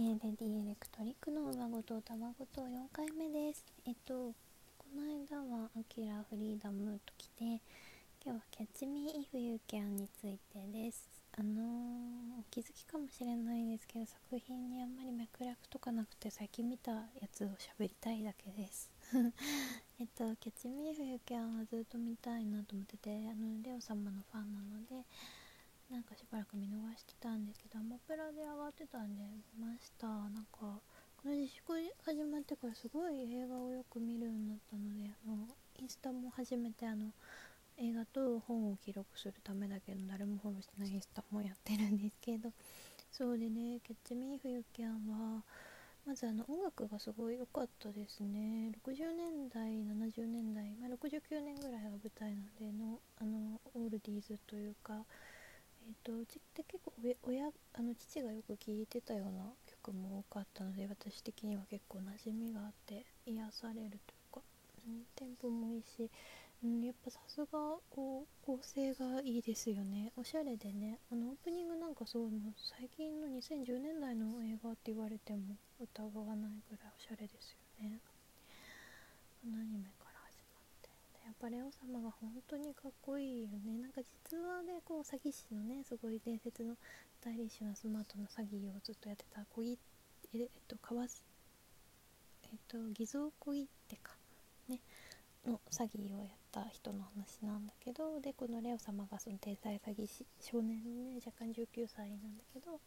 [0.00, 3.66] ー、レディエレクトリックの上ごと卵と4回目です。
[3.84, 4.32] えっと
[4.78, 7.60] この間は「アキラフリーダム」と来て今
[8.24, 11.06] 日は「キャッチミー・イフ・ユー・キャン」についてです。
[11.32, 18.90] あのー、お気づきかもしれないですけど作品にあんまり脈絡とかなくて最近見たやつを喋りたいだけです。
[20.00, 25.04] えっと「キャッチミー・イフ・ユー・キャン」はずっと見たいなと思っててあのレオ様のファンなので
[25.90, 29.22] なんかしばらく見逃してたんですけどアマプラで上がってたんで
[29.58, 30.06] 見ました。
[30.06, 30.80] なんか
[31.22, 31.72] この自粛
[32.04, 37.12] 始まってからすごい映画をよく見るようになったのであのインスタも初めてあの
[37.76, 42.52] 映画と本を記録するためだけど誰もフォローしてないインスタもやってるんですけど。
[43.10, 45.42] そうでね「キャッチミーフユキャンは」
[46.06, 48.72] まずあの音楽がすごい良かったですね。
[48.84, 55.04] 60年代70年代、まあ、69年ぐらいが舞台なんでのあのオールディーズというか
[55.90, 56.92] えーと、うちって結構
[57.24, 64.40] 親あの父がよく聴いてたような曲も多かったので私的には結構馴染みがあって癒されるというか、
[64.86, 66.08] うん、テンポもいいし、
[66.62, 67.48] うん、やっぱさすが
[67.90, 70.12] こう構成がいいですよね。
[70.16, 72.30] おしゃれでねあのオープニングなんかそう
[72.78, 77.98] 最近の2010年代の映画って言われても疑わないぐらいおしゃれですよね。
[79.42, 79.90] アニメ
[81.40, 83.78] ぱレオ様が本当にかっこいいよね。
[83.80, 89.78] なんか実話でこう詐欺師のねすごい伝説のスタイリッシュなスマートな詐欺をずっとやってた小木
[90.34, 91.08] えっと川えっ
[92.68, 94.12] と偽造小切手か
[94.68, 94.80] ね
[95.46, 102.78] の詐欺をやった人の話なんだけどでこのレオ様がその天才詐欺師少年のね若干19歳なんだけど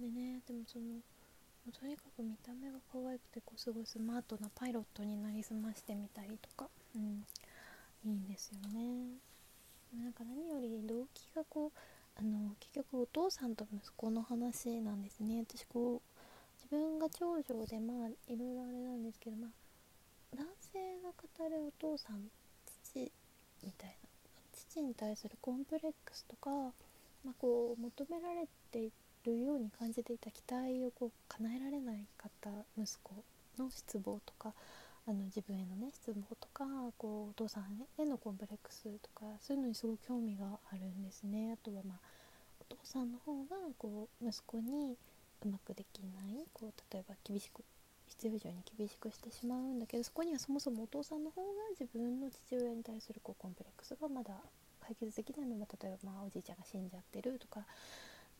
[0.00, 1.00] でねでもその
[1.78, 7.24] とにかく見た目が可愛くてこうすごいスマートなパイロットになりすましてみたりとか、う、ん。
[8.40, 9.18] ですよね。
[9.94, 11.78] なんか何より動機がこう
[12.18, 15.44] あの結局お父さんと息子の話なんですね。
[15.46, 16.00] 私こう
[16.56, 22.30] 自分が長女でまあいろいろあれなんですけどまあ男性が語るお父さん
[22.84, 23.12] 父
[23.62, 24.08] みたいな
[24.52, 26.50] 父に対するコンプレックスとか、
[27.24, 28.90] まあ、こう求められてい
[29.24, 33.12] るように感じていた期待をこう叶えられない方息子
[33.58, 34.54] の失望とか
[35.10, 36.64] あの自分へのね失望とか
[36.96, 37.64] こうお父さん
[37.98, 41.52] へのコンプレックスとかそういうのにすごく興味があるんですね。
[41.52, 41.98] あとはまあ
[42.60, 44.96] お父さんの方がこう息子に
[45.44, 47.64] うまくできないこう例えば厳しく
[48.06, 54.34] 必要以上に厳しくしてしまうんだけどそこにはそもそもお父さんの方が自分の父親に対するこうコンプレックスがまだ
[54.80, 57.66] 解決できないまま例えばまあおじいちゃんが死んじゃってるとか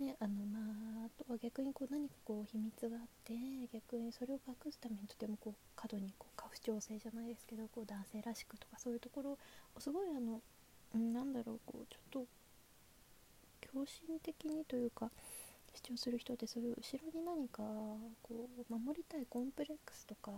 [0.01, 0.59] ねあのま
[1.05, 3.35] あ、あとは逆にこう何かこう秘密があって
[3.73, 9.39] 逆にそれを隠すためにとてもこう過度にこう過不調性じゃないですけどこう男性らしくとかそういうところを
[9.79, 10.41] すごいあの、
[11.13, 12.27] なんだろうこうちょっと
[13.61, 15.11] 狂信的にというか
[15.75, 17.59] 主張する人ってそういう後ろに何か
[18.23, 20.33] こう守りたいコンプレックスとか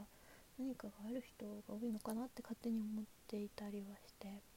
[0.58, 4.51] 何かがある人が多いのかなって勝手に思っていたりはして。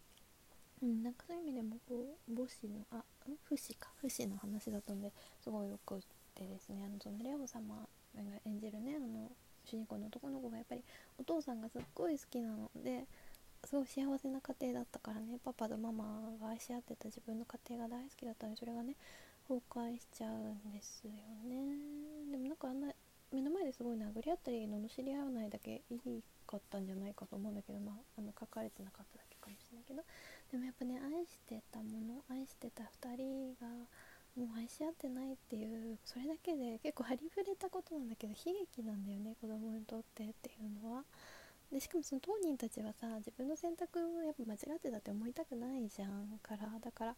[0.86, 3.04] うん、なんかそういう意味でもこう母子のあ
[3.44, 3.90] 不死か。
[4.00, 6.00] 不死の話だったんですごいよくっ
[6.36, 6.84] てですね。
[6.86, 7.76] あのそのレオ様
[8.16, 9.32] が演じるねあの
[9.66, 10.84] 主人公の男の子がやっぱり
[11.18, 13.06] お父さんがすっごい好きなので
[13.64, 15.40] すごい幸せな家庭だったからね。
[15.44, 16.06] パパとママ
[16.40, 18.96] が愛し合ってた自分の家庭が大好きだったのでそれがね
[19.48, 21.12] 崩壊しちゃうんですよ
[21.50, 21.78] ね。
[22.32, 22.94] でもなんかあんな
[23.32, 30.02] 目の前ですごい殴り合ったり罵り合わないだけいいかったんじゃないかと思うんだけどまああの書かれてなかっただけかもしれないけど
[30.52, 33.68] でもやっぱね愛してたもの愛してた2人が
[34.38, 41.04] もう愛し合ってないっていうそれだけで結構張り触れたことなんだけど悲劇なんだよね子供にとってっていうのは。
[41.72, 47.16] でしかもその当人たちはさ自分の選択をやっぱ間違ってたって思いたくないじゃんからだから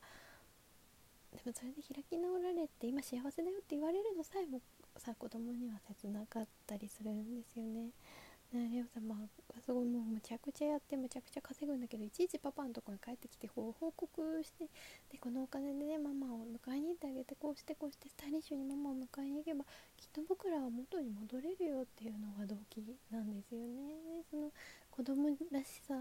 [1.38, 4.60] でもそれで開き直られて今幸せだよって言われるのさえも
[4.98, 7.92] さ子供には切なかったりするんですよね。
[8.54, 14.66] ねレオさんまあすごいもうむちゃくちゃやってむちゃくちゃ稼ぐんだけどいちいちパパのとこに帰ってきて報告して
[15.12, 19.66] でこのお金でねママを迎えに行ってあげてこうしてこうしてスタイリッシュにママを迎えに行けば
[19.98, 22.82] きっと僕らは元に戻れるよっていうのが動機
[23.12, 24.52] なんですよねその
[24.92, 25.94] 子供らしさ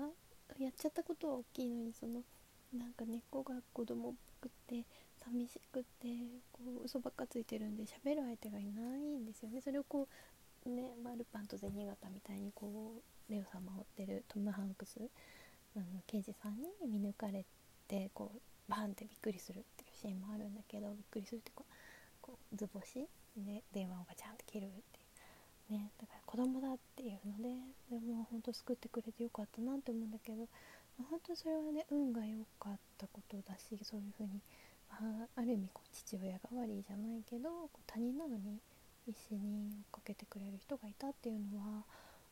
[0.58, 2.22] やっちゃったことは大きいのにその
[2.72, 4.84] なんか根っこが子供っぽくって
[5.26, 6.08] 寂しくて
[6.52, 9.60] こう嘘ばっかついてるんで喋る相手がいないんですよね。
[9.60, 10.08] それをこ
[10.66, 15.00] うね、まあ、ルパンと銭形みたいにこうレオ様を追ってるトム・ハンクス。
[15.76, 17.44] あの刑事さんに見抜かれ
[17.86, 18.40] てこう
[18.70, 21.72] バンってびっくりするっていうシーンもあるんだけどびっくりするってこう
[22.22, 23.06] こう図星？
[23.36, 25.06] で電話をガチャンって切るっていう。
[25.68, 27.54] ねだから子供だっていうので
[27.90, 30.46] でも本当救ってくれてよかったなって思うんだけど
[31.10, 34.40] 本当それはね運が良かったことだしそういうふうに
[34.90, 38.60] あある意味こう父親代わりじゃないけど他人なのに
[39.04, 41.84] 必死に追っかけてくれる人がいたっていうのは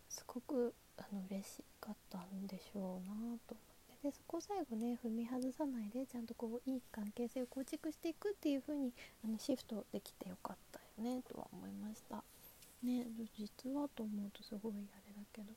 [0.09, 3.15] すごくあの嬉しかったんでしょうな
[3.47, 8.93] と思ってでそこを最後ね踏み外さないでちゃんとこういい関係性を構築していくっていう風に
[9.25, 12.23] あにシフトできてよかったよねとは思いました。
[12.83, 14.77] ね実はと思うとすごいあ
[15.09, 15.53] れだけど。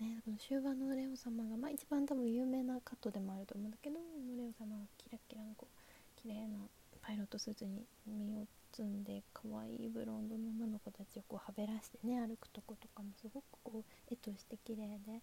[0.00, 5.79] ね、この終盤のレオ様が、まあ、一番多分有名なカットでもあると思うんだけどレオ様がキラキラのこう
[6.22, 6.68] 綺麗な
[7.00, 15.22] パイロットスーツに身を包んで可愛いブロンドの女の子たちをこうはべらしてね歩くとことかもすごくこう絵として綺麗で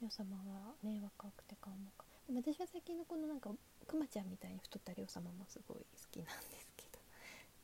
[0.00, 3.50] レオ様がね若くて顔もかでも私は最近のこのなんか
[3.86, 6.98] くまちゃんみたいに太ったレオ様もすごい好きなんですけど。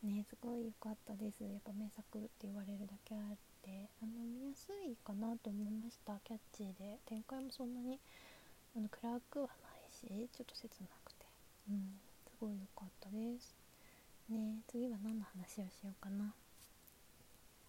[0.07, 1.43] ねすごい良かったです。
[1.43, 3.89] やっぱ名作って言われるだけあって。
[4.03, 6.19] あの見やすいかなと思いました。
[6.21, 6.99] キャッチーで。
[7.07, 8.01] 展開もそんなに
[8.77, 11.27] あの暗くはないしちょっと切なくて。
[11.71, 12.01] うん。
[12.43, 13.55] ごい良かったです。
[14.29, 16.25] ね次は何の話をしようかな。
[16.25, 16.35] あ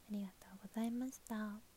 [0.09, 1.72] りがとうございました。